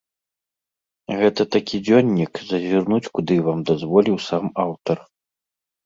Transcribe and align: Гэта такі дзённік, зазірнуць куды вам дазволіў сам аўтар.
Гэта 1.19 1.41
такі 1.57 1.75
дзённік, 1.85 2.33
зазірнуць 2.51 3.11
куды 3.21 3.35
вам 3.51 3.59
дазволіў 3.75 4.17
сам 4.29 4.53
аўтар. 4.69 4.97